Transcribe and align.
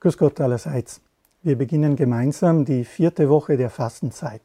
Grüß 0.00 0.18
Gott 0.18 0.40
allerseits. 0.40 1.00
Wir 1.42 1.56
beginnen 1.56 1.94
gemeinsam 1.94 2.64
die 2.64 2.84
vierte 2.84 3.28
Woche 3.28 3.56
der 3.56 3.70
Fastenzeit. 3.70 4.42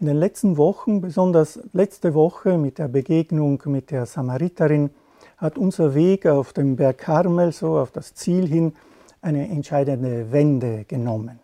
In 0.00 0.06
den 0.06 0.16
letzten 0.16 0.56
Wochen, 0.56 1.02
besonders 1.02 1.60
letzte 1.74 2.14
Woche 2.14 2.56
mit 2.56 2.78
der 2.78 2.88
Begegnung 2.88 3.62
mit 3.66 3.90
der 3.90 4.06
Samariterin, 4.06 4.90
hat 5.36 5.58
unser 5.58 5.94
Weg 5.94 6.26
auf 6.26 6.54
dem 6.54 6.76
Berg 6.76 6.98
Karmel, 6.98 7.52
so 7.52 7.78
auf 7.78 7.90
das 7.90 8.14
Ziel 8.14 8.46
hin, 8.46 8.72
eine 9.20 9.48
entscheidende 9.48 10.32
Wende 10.32 10.84
genommen. 10.84 11.38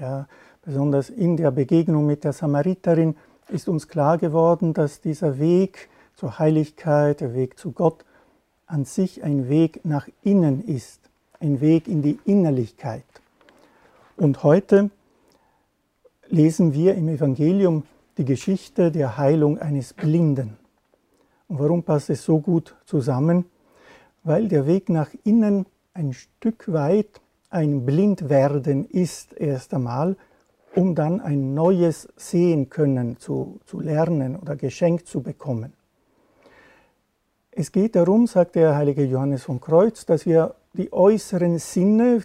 Ja, 0.00 0.26
besonders 0.62 1.10
in 1.10 1.36
der 1.36 1.50
Begegnung 1.50 2.06
mit 2.06 2.24
der 2.24 2.32
Samariterin 2.32 3.14
ist 3.48 3.68
uns 3.68 3.88
klar 3.88 4.18
geworden, 4.18 4.74
dass 4.74 5.00
dieser 5.00 5.38
Weg 5.38 5.88
zur 6.14 6.38
Heiligkeit, 6.38 7.20
der 7.20 7.34
Weg 7.34 7.58
zu 7.58 7.72
Gott, 7.72 8.04
an 8.66 8.84
sich 8.84 9.22
ein 9.22 9.48
Weg 9.48 9.84
nach 9.84 10.08
innen 10.22 10.64
ist, 10.64 11.00
ein 11.40 11.60
Weg 11.60 11.88
in 11.88 12.02
die 12.02 12.18
Innerlichkeit. 12.24 13.04
Und 14.16 14.42
heute 14.42 14.90
lesen 16.28 16.74
wir 16.74 16.94
im 16.94 17.08
Evangelium 17.08 17.84
die 18.18 18.24
Geschichte 18.24 18.90
der 18.90 19.16
Heilung 19.16 19.58
eines 19.58 19.94
Blinden. 19.94 20.58
Und 21.46 21.58
warum 21.58 21.82
passt 21.82 22.10
es 22.10 22.24
so 22.24 22.40
gut 22.40 22.76
zusammen? 22.84 23.46
Weil 24.24 24.48
der 24.48 24.66
Weg 24.66 24.90
nach 24.90 25.10
innen 25.24 25.66
ein 25.94 26.12
Stück 26.12 26.70
weit 26.72 27.20
ein 27.50 27.86
Blindwerden 27.86 28.84
ist 28.90 29.32
erst 29.32 29.72
einmal, 29.72 30.16
um 30.74 30.94
dann 30.94 31.20
ein 31.20 31.54
neues 31.54 32.08
Sehen 32.16 32.70
können 32.70 33.18
zu, 33.18 33.60
zu 33.64 33.80
lernen 33.80 34.36
oder 34.36 34.56
geschenkt 34.56 35.06
zu 35.06 35.22
bekommen. 35.22 35.72
Es 37.50 37.72
geht 37.72 37.96
darum, 37.96 38.26
sagt 38.26 38.54
der 38.54 38.76
heilige 38.76 39.04
Johannes 39.04 39.42
vom 39.42 39.60
Kreuz, 39.60 40.06
dass 40.06 40.26
wir 40.26 40.54
die 40.74 40.92
äußeren 40.92 41.58
Sinne, 41.58 42.22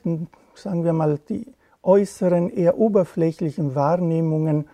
sagen 0.54 0.84
wir 0.84 0.94
mal 0.94 1.20
die 1.28 1.48
äußeren, 1.82 2.50
eher 2.50 2.78
oberflächlichen 2.78 3.74
Wahrnehmungen 3.74 4.68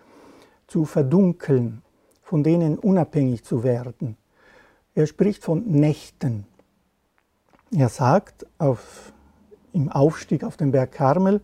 zu 0.66 0.84
verdunkeln, 0.84 1.82
von 2.22 2.42
denen 2.42 2.78
unabhängig 2.78 3.42
zu 3.42 3.64
werden. 3.64 4.16
Er 4.94 5.06
spricht 5.06 5.42
von 5.42 5.64
Nächten. 5.66 6.46
Er 7.72 7.88
sagt 7.88 8.46
auf, 8.58 9.12
im 9.72 9.88
Aufstieg 9.88 10.44
auf 10.44 10.56
den 10.56 10.72
Berg 10.72 10.92
Karmel, 10.92 11.40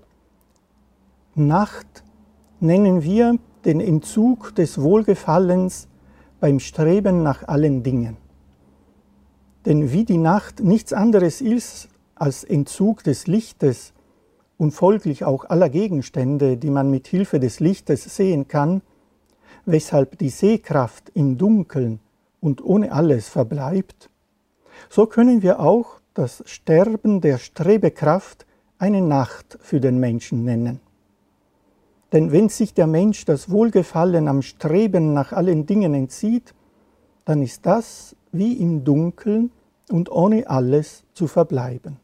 Nacht 1.34 2.02
nennen 2.66 3.02
wir 3.02 3.38
den 3.64 3.80
Entzug 3.80 4.54
des 4.54 4.80
Wohlgefallens 4.80 5.88
beim 6.40 6.60
Streben 6.60 7.22
nach 7.22 7.46
allen 7.48 7.82
Dingen. 7.82 8.16
Denn 9.64 9.92
wie 9.92 10.04
die 10.04 10.18
Nacht 10.18 10.60
nichts 10.60 10.92
anderes 10.92 11.40
ist 11.40 11.88
als 12.14 12.44
Entzug 12.44 13.02
des 13.02 13.26
Lichtes 13.26 13.92
und 14.58 14.72
folglich 14.72 15.24
auch 15.24 15.44
aller 15.44 15.68
Gegenstände, 15.68 16.56
die 16.56 16.70
man 16.70 16.90
mit 16.90 17.08
Hilfe 17.08 17.40
des 17.40 17.60
Lichtes 17.60 18.16
sehen 18.16 18.48
kann, 18.48 18.82
weshalb 19.64 20.18
die 20.18 20.30
Sehkraft 20.30 21.10
im 21.14 21.36
Dunkeln 21.36 22.00
und 22.40 22.64
ohne 22.64 22.92
alles 22.92 23.28
verbleibt, 23.28 24.10
so 24.88 25.06
können 25.06 25.42
wir 25.42 25.60
auch 25.60 26.00
das 26.14 26.42
Sterben 26.46 27.20
der 27.20 27.38
Strebekraft 27.38 28.46
eine 28.78 29.02
Nacht 29.02 29.58
für 29.60 29.80
den 29.80 29.98
Menschen 29.98 30.44
nennen. 30.44 30.80
Denn 32.16 32.32
wenn 32.32 32.48
sich 32.48 32.72
der 32.72 32.86
Mensch 32.86 33.26
das 33.26 33.50
Wohlgefallen 33.50 34.26
am 34.26 34.40
Streben 34.40 35.12
nach 35.12 35.34
allen 35.34 35.66
Dingen 35.66 35.92
entzieht, 35.92 36.54
dann 37.26 37.42
ist 37.42 37.66
das 37.66 38.16
wie 38.32 38.54
im 38.54 38.84
Dunkeln 38.84 39.52
und 39.90 40.10
ohne 40.10 40.48
alles 40.48 41.04
zu 41.12 41.26
verbleiben. 41.26 41.98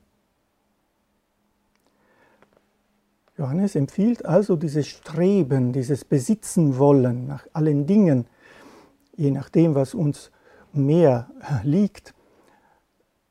Johannes 3.39 3.74
empfiehlt 3.74 4.27
also 4.27 4.56
dieses 4.56 4.86
Streben, 4.86 5.73
dieses 5.73 6.05
Besitzen 6.05 6.77
wollen 6.77 7.27
nach 7.27 7.46
allen 7.55 7.86
Dingen, 7.86 8.27
je 9.17 9.30
nachdem, 9.30 9.74
was 9.74 9.94
uns 9.94 10.30
mehr 10.74 11.30
liegt, 11.64 12.12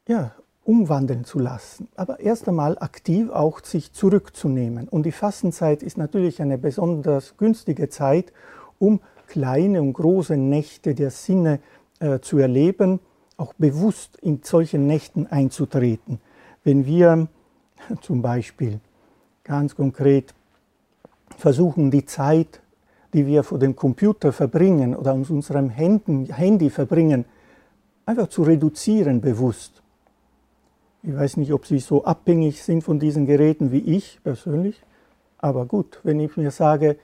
ja, 0.08 0.34
umwandeln 0.72 1.26
zu 1.26 1.40
lassen. 1.40 1.88
Aber 1.96 2.20
erst 2.20 2.48
einmal 2.48 2.78
aktiv 2.80 3.30
auch 3.30 3.64
sich 3.64 3.92
zurückzunehmen. 3.92 4.88
Und 4.88 5.06
die 5.06 5.12
Fastenzeit 5.12 5.84
ist 5.84 5.98
natürlich 5.98 6.42
eine 6.42 6.58
besonders 6.58 7.36
günstige 7.38 7.90
Zeit, 7.90 8.32
um 8.80 9.02
kleine 9.28 9.81
und 9.81 9.94
große 9.94 10.38
Nächte 10.38 10.96
der 10.96 11.12
Sinne 11.12 11.60
äh, 12.00 12.20
zu 12.20 12.38
erleben, 12.38 13.00
auch 13.38 13.54
bewusst 13.54 14.18
in 14.22 14.42
solchen 14.44 14.88
Nächten 14.88 15.28
einzutreten. 15.28 16.20
Wenn 16.64 16.86
wir 16.86 17.28
zum 18.02 18.22
Beispiel 18.22 18.80
ganz 19.44 19.76
konkret 19.76 20.34
versuchen, 21.38 21.92
die 21.92 22.06
Zeit 22.06 22.62
die 23.14 23.28
wir 23.28 23.44
vor 23.44 23.60
dem 23.60 23.76
Computer 23.76 24.31
verbringen 24.31 24.96
oder 24.96 25.14
aus 25.14 25.30
unserem 25.30 25.70
Handy 25.70 26.70
verbringen, 26.70 27.26
einfach 28.06 28.28
zu 28.28 28.44
reduzieren 28.44 29.22
bewusst. 29.22 29.81
Ich 31.03 31.16
weiß 31.16 31.38
nicht, 31.38 31.51
ob 31.51 31.66
Sie 31.66 31.79
so 31.79 32.03
abhängig 32.06 32.62
sind 32.63 32.84
von 32.84 33.00
diesen 33.00 33.25
Geräten 33.25 33.72
wie 33.72 33.79
ich 33.79 34.19
persönlich, 34.23 34.81
aber 35.39 35.66
gut, 35.66 36.00
wenn 36.03 36.19
ich 36.19 36.38
mir 36.38 36.51
sage, 36.51 36.97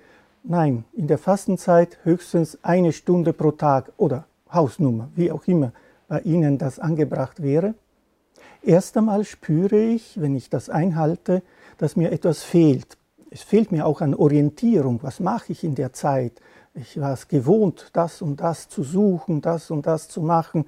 nein, 0.43 0.83
in 0.93 1.07
der 1.07 1.17
Fastenzeit 1.17 1.97
höchstens 2.03 2.59
eine 2.61 2.93
Stunde 2.93 3.33
pro 3.33 3.51
Tag 3.51 3.91
oder 3.97 4.25
Hausnummer, 4.53 5.09
wie 5.15 5.31
auch 5.31 5.47
immer 5.47 5.71
bei 6.07 6.21
Ihnen 6.21 6.57
das 6.57 6.79
angebracht 6.79 7.41
wäre, 7.41 7.73
erst 8.61 8.95
einmal 8.97 9.23
spüre 9.25 9.79
ich, 9.79 10.21
wenn 10.21 10.35
ich 10.35 10.49
das 10.49 10.69
einhalte, 10.69 11.41
dass 11.77 11.95
mir 11.95 12.11
etwas 12.11 12.43
fehlt 12.43 12.97
es 13.29 13.43
fehlt 13.43 13.71
mir 13.71 13.85
auch 13.85 14.01
an 14.01 14.13
Orientierung. 14.13 14.99
Was 15.03 15.19
mache 15.19 15.51
ich 15.51 15.63
in 15.63 15.75
der 15.75 15.93
Zeit? 15.93 16.41
Ich 16.73 16.99
war 16.99 17.13
es 17.13 17.27
gewohnt, 17.27 17.89
das 17.93 18.21
und 18.21 18.39
das 18.39 18.69
zu 18.69 18.83
suchen, 18.83 19.41
das 19.41 19.71
und 19.71 19.85
das 19.85 20.07
zu 20.07 20.21
machen. 20.21 20.65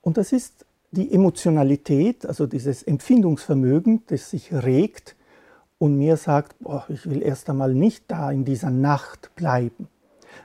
Und 0.00 0.16
das 0.16 0.32
ist 0.32 0.64
die 0.90 1.12
Emotionalität, 1.12 2.24
also 2.24 2.46
dieses 2.46 2.82
Empfindungsvermögen, 2.82 4.02
das 4.06 4.30
sich 4.30 4.52
regt 4.52 5.16
und 5.78 5.96
mir 5.96 6.16
sagt, 6.16 6.56
boah, 6.60 6.84
ich 6.88 7.08
will 7.08 7.22
erst 7.22 7.50
einmal 7.50 7.74
nicht 7.74 8.04
da 8.08 8.30
in 8.30 8.44
dieser 8.44 8.70
Nacht 8.70 9.34
bleiben. 9.36 9.88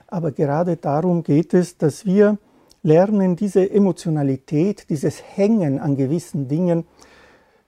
Aber 0.06 0.32
gerade 0.32 0.76
darum 0.76 1.22
geht 1.22 1.54
es, 1.54 1.78
dass 1.78 2.04
wir 2.04 2.38
lernen, 2.82 3.36
diese 3.36 3.70
Emotionalität, 3.70 4.88
dieses 4.90 5.22
Hängen 5.36 5.78
an 5.78 5.96
gewissen 5.96 6.48
Dingen, 6.48 6.84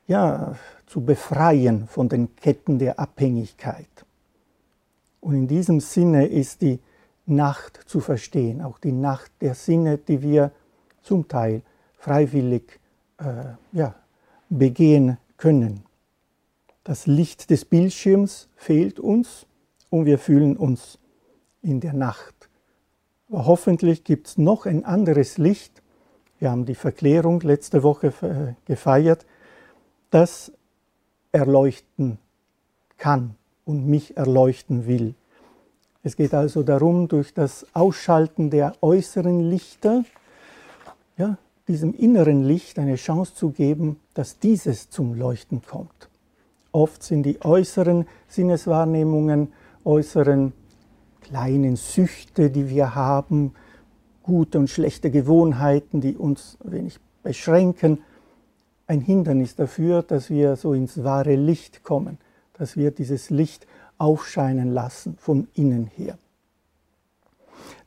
ja, 0.07 0.55
zu 0.87 1.01
befreien 1.01 1.89
von 1.89 2.09
den 2.09 2.37
Ketten 2.37 2.79
der 2.79 3.01
Abhängigkeit. 3.01 3.89
Und 5.21 5.35
in 5.35 5.49
diesem 5.49 5.81
Sinne 5.81 6.27
ist 6.27 6.63
die 6.63 6.79
Nacht 7.25 7.81
zu 7.87 7.99
verstehen, 7.99 8.63
auch 8.63 8.79
die 8.79 8.93
Nacht 8.93 9.33
der 9.41 9.57
Sinne, 9.57 9.99
die 9.99 10.23
wir 10.23 10.53
zum 11.03 11.27
Teil 11.27 11.63
freiwillig 12.07 12.79
äh, 13.19 13.25
ja, 13.73 13.97
begehen 14.49 15.19
können. 15.39 15.83
Das 16.85 17.09
Licht 17.09 17.51
des 17.51 17.65
Bildschirms 17.65 18.49
fehlt 18.55 19.01
uns 19.01 19.45
und 19.91 20.07
wir 20.07 20.21
fühlen 20.21 20.57
uns 20.57 21.01
in 21.63 21.81
der 21.81 21.95
Nacht. 21.95 22.49
Aber 23.29 23.47
hoffentlich 23.47 24.05
gibt 24.05 24.29
es 24.29 24.39
noch 24.39 24.67
ein 24.67 24.85
anderes 24.85 25.37
Licht. 25.37 25.83
Wir 26.39 26.53
haben 26.53 26.65
die 26.65 26.77
Verklärung 26.77 27.41
letzte 27.41 27.83
Woche 27.83 28.13
äh, 28.23 28.55
gefeiert, 28.67 29.27
das 30.11 30.53
erleuchten 31.33 32.19
kann 32.99 33.35
und 33.65 33.89
mich 33.89 34.17
erleuchten 34.17 34.87
will. 34.87 35.17
Es 36.05 36.15
geht 36.15 36.35
also 36.35 36.63
darum, 36.63 37.09
durch 37.09 37.35
das 37.35 37.67
Ausschalten 37.73 38.51
der 38.51 38.75
äußeren 38.81 39.41
Lichter, 39.41 40.05
ja, 41.17 41.37
diesem 41.69 41.95
inneren 41.95 42.45
Licht 42.45 42.79
eine 42.79 42.97
Chance 42.97 43.35
zu 43.35 43.51
geben, 43.51 43.99
dass 44.15 44.39
dieses 44.39 44.91
zum 44.91 45.15
Leuchten 45.15 45.63
kommt. 45.63 46.09
Oft 46.73 47.03
sind 47.03 47.25
die 47.25 47.43
äußeren 47.43 48.07
Sinneswahrnehmungen, 48.29 49.53
äußeren 49.85 50.53
kleinen 51.23 51.77
Süchte, 51.77 52.51
die 52.51 52.69
wir 52.69 52.95
haben, 52.95 53.55
gute 54.23 54.59
und 54.59 54.69
schlechte 54.69 55.11
Gewohnheiten, 55.11 56.01
die 56.01 56.17
uns 56.17 56.59
wenig 56.63 56.99
beschränken, 57.23 57.99
ein 58.87 59.01
Hindernis 59.01 59.57
dafür, 59.57 60.03
dass 60.03 60.31
wir 60.31 60.57
so 60.57 60.73
ins 60.73 61.03
wahre 61.03 61.35
Licht 61.35 61.83
kommen, 61.83 62.19
dass 62.53 62.77
wir 62.77 62.91
dieses 62.91 63.31
Licht 63.31 63.67
aufscheinen 63.99 64.73
lassen 64.73 65.17
von 65.19 65.49
innen 65.55 65.87
her. 65.87 66.19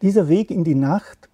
Dieser 0.01 0.27
Weg 0.27 0.51
in 0.51 0.63
die 0.63 0.75
Nacht 0.75 1.29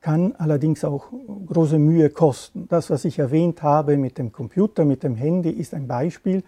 kann 0.00 0.34
allerdings 0.36 0.84
auch 0.84 1.10
große 1.46 1.78
Mühe 1.78 2.10
kosten. 2.10 2.66
Das, 2.68 2.90
was 2.90 3.04
ich 3.04 3.18
erwähnt 3.18 3.62
habe 3.62 3.96
mit 3.96 4.18
dem 4.18 4.32
Computer, 4.32 4.84
mit 4.84 5.02
dem 5.02 5.14
Handy, 5.14 5.50
ist 5.50 5.74
ein 5.74 5.86
Beispiel. 5.86 6.42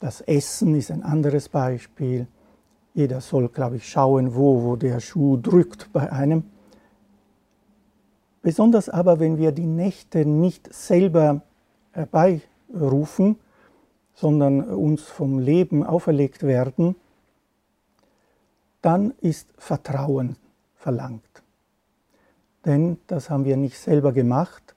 Das 0.00 0.20
Essen 0.20 0.74
ist 0.74 0.90
ein 0.90 1.02
anderes 1.02 1.48
Beispiel. 1.48 2.26
Jeder 2.94 3.20
soll, 3.20 3.48
glaube 3.48 3.76
ich, 3.76 3.88
schauen, 3.88 4.34
wo, 4.34 4.64
wo 4.64 4.76
der 4.76 5.00
Schuh 5.00 5.36
drückt 5.36 5.92
bei 5.92 6.10
einem. 6.10 6.44
Besonders 8.42 8.88
aber, 8.88 9.20
wenn 9.20 9.38
wir 9.38 9.52
die 9.52 9.66
Nächte 9.66 10.26
nicht 10.26 10.72
selber 10.74 11.42
herbeirufen, 11.92 13.36
sondern 14.14 14.60
uns 14.62 15.02
vom 15.02 15.38
Leben 15.38 15.84
auferlegt 15.84 16.42
werden, 16.42 16.96
dann 18.82 19.12
ist 19.20 19.48
Vertrauen 19.56 20.36
verlangt. 20.74 21.41
Denn 22.64 22.98
das 23.06 23.30
haben 23.30 23.44
wir 23.44 23.56
nicht 23.56 23.78
selber 23.78 24.12
gemacht 24.12 24.74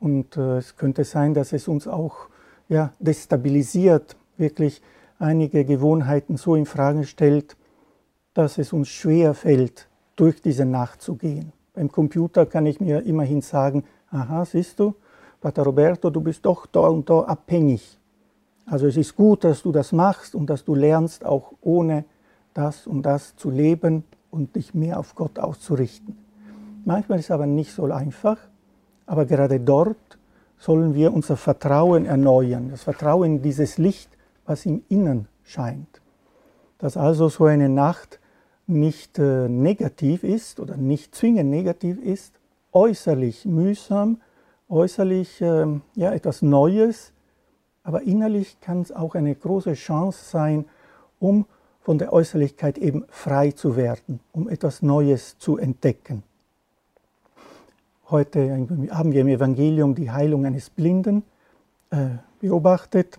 und 0.00 0.36
äh, 0.36 0.58
es 0.58 0.76
könnte 0.76 1.04
sein, 1.04 1.34
dass 1.34 1.52
es 1.52 1.68
uns 1.68 1.88
auch 1.88 2.28
ja, 2.68 2.92
destabilisiert, 2.98 4.16
wirklich 4.36 4.82
einige 5.18 5.64
Gewohnheiten 5.64 6.36
so 6.36 6.54
in 6.54 6.66
Frage 6.66 7.04
stellt, 7.04 7.56
dass 8.34 8.58
es 8.58 8.72
uns 8.72 8.88
schwer 8.88 9.34
fällt, 9.34 9.88
durch 10.16 10.42
diese 10.42 10.64
Nacht 10.64 11.00
zu 11.00 11.14
gehen. 11.14 11.52
Beim 11.74 11.90
Computer 11.90 12.44
kann 12.44 12.66
ich 12.66 12.80
mir 12.80 13.02
immerhin 13.04 13.40
sagen, 13.40 13.84
aha, 14.10 14.44
siehst 14.44 14.78
du, 14.78 14.94
Pater 15.40 15.62
Roberto, 15.62 16.10
du 16.10 16.20
bist 16.20 16.44
doch 16.44 16.66
da 16.66 16.80
und 16.80 17.08
da 17.08 17.20
abhängig. 17.20 17.98
Also 18.66 18.86
es 18.86 18.96
ist 18.96 19.16
gut, 19.16 19.44
dass 19.44 19.62
du 19.62 19.72
das 19.72 19.92
machst 19.92 20.34
und 20.34 20.46
dass 20.46 20.64
du 20.64 20.74
lernst, 20.74 21.24
auch 21.24 21.52
ohne 21.60 22.04
das 22.54 22.86
und 22.86 23.02
das 23.02 23.36
zu 23.36 23.50
leben 23.50 24.04
und 24.30 24.54
dich 24.54 24.74
mehr 24.74 24.98
auf 24.98 25.14
Gott 25.14 25.38
auszurichten. 25.38 26.21
Manchmal 26.84 27.20
ist 27.20 27.26
es 27.26 27.30
aber 27.30 27.46
nicht 27.46 27.72
so 27.72 27.84
einfach, 27.84 28.38
aber 29.06 29.24
gerade 29.24 29.60
dort 29.60 30.18
sollen 30.58 30.94
wir 30.94 31.12
unser 31.12 31.36
Vertrauen 31.36 32.06
erneuern, 32.06 32.70
das 32.70 32.82
Vertrauen 32.82 33.36
in 33.36 33.42
dieses 33.42 33.78
Licht, 33.78 34.10
was 34.46 34.66
im 34.66 34.82
Innen 34.88 35.28
scheint. 35.44 36.00
Dass 36.78 36.96
also 36.96 37.28
so 37.28 37.44
eine 37.44 37.68
Nacht 37.68 38.18
nicht 38.66 39.18
äh, 39.18 39.48
negativ 39.48 40.24
ist 40.24 40.58
oder 40.60 40.76
nicht 40.76 41.14
zwingend 41.14 41.50
negativ 41.50 41.98
ist, 42.02 42.34
äußerlich 42.72 43.44
mühsam, 43.44 44.20
äußerlich 44.68 45.40
äh, 45.40 45.66
ja, 45.94 46.12
etwas 46.12 46.42
Neues, 46.42 47.12
aber 47.84 48.02
innerlich 48.02 48.60
kann 48.60 48.80
es 48.80 48.92
auch 48.92 49.14
eine 49.14 49.34
große 49.34 49.74
Chance 49.74 50.30
sein, 50.30 50.64
um 51.18 51.46
von 51.80 51.98
der 51.98 52.12
Äußerlichkeit 52.12 52.78
eben 52.78 53.04
frei 53.08 53.50
zu 53.52 53.76
werden, 53.76 54.20
um 54.32 54.48
etwas 54.48 54.82
Neues 54.82 55.38
zu 55.38 55.58
entdecken. 55.58 56.22
Heute 58.12 58.52
haben 58.90 59.12
wir 59.12 59.22
im 59.22 59.28
Evangelium 59.28 59.94
die 59.94 60.10
Heilung 60.10 60.44
eines 60.44 60.68
Blinden 60.68 61.22
äh, 61.88 62.08
beobachtet. 62.40 63.18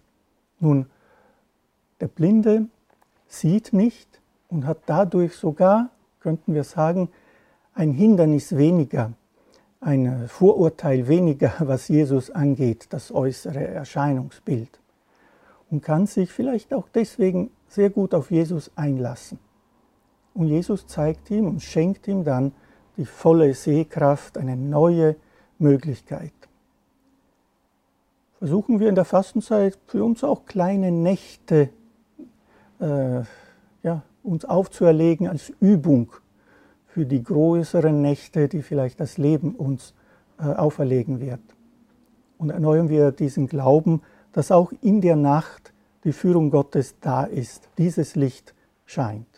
Nun, 0.59 0.85
der 1.99 2.09
Blinde 2.09 2.67
sieht 3.25 3.73
nicht 3.73 4.21
und 4.49 4.67
hat 4.67 4.81
dadurch 4.85 5.35
sogar, 5.35 5.89
könnten 6.19 6.53
wir 6.53 6.63
sagen, 6.63 7.09
ein 7.73 7.91
Hindernis 7.91 8.55
weniger, 8.55 9.13
ein 9.81 10.27
Vorurteil 10.27 11.07
weniger, 11.07 11.53
was 11.61 11.87
Jesus 11.87 12.29
angeht, 12.29 12.85
das 12.91 13.11
äußere 13.11 13.65
Erscheinungsbild. 13.65 14.79
Und 15.71 15.81
kann 15.81 16.05
sich 16.05 16.31
vielleicht 16.31 16.71
auch 16.71 16.87
deswegen 16.93 17.49
sehr 17.67 17.89
gut 17.89 18.13
auf 18.13 18.29
Jesus 18.29 18.69
einlassen. 18.75 19.39
Und 20.35 20.49
Jesus 20.49 20.85
zeigt 20.85 21.31
ihm 21.31 21.47
und 21.47 21.63
schenkt 21.63 22.07
ihm 22.07 22.23
dann 22.23 22.51
die 22.97 23.05
volle 23.05 23.53
Sehkraft, 23.53 24.37
eine 24.37 24.55
neue 24.55 25.15
Möglichkeit. 25.57 26.33
Versuchen 28.37 28.79
wir 28.79 28.89
in 28.89 28.95
der 28.95 29.05
Fastenzeit 29.05 29.77
für 29.87 30.03
uns 30.03 30.23
auch 30.23 30.45
kleine 30.45 30.91
Nächte 30.91 31.69
äh, 32.79 33.21
ja, 33.83 34.03
uns 34.21 34.45
aufzuerlegen 34.45 35.27
als 35.27 35.51
Übung 35.59 36.11
für 36.87 37.05
die 37.05 37.23
größeren 37.23 38.01
Nächte, 38.01 38.47
die 38.47 38.61
vielleicht 38.61 38.99
das 38.99 39.17
Leben 39.17 39.55
uns 39.55 39.93
äh, 40.39 40.43
auferlegen 40.43 41.19
wird. 41.19 41.41
Und 42.37 42.49
erneuern 42.49 42.89
wir 42.89 43.11
diesen 43.11 43.47
Glauben, 43.47 44.01
dass 44.31 44.51
auch 44.51 44.73
in 44.81 45.01
der 45.01 45.15
Nacht 45.15 45.73
die 46.03 46.11
Führung 46.11 46.51
Gottes 46.51 46.95
da 46.99 47.23
ist, 47.23 47.69
dieses 47.77 48.15
Licht 48.15 48.53
scheint. 48.85 49.32